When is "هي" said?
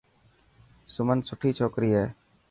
1.97-2.05